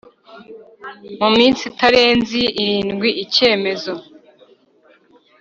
[1.19, 3.93] Mu minsi itarenze irindwi icyemezo